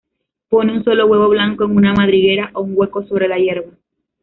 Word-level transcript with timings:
Pone 0.49 0.73
un 0.75 0.83
solo 0.83 1.05
huevo 1.05 1.29
blanco 1.29 1.65
en 1.65 1.77
una 1.77 1.93
madriguera 1.93 2.49
o 2.55 2.61
un 2.61 2.71
hueco 2.75 3.03
sobre 3.05 3.27
la 3.27 3.37
hierba. 3.37 3.73